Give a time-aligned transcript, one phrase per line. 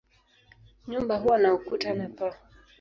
[0.87, 2.35] Nyumba huwa na ukuta na paa.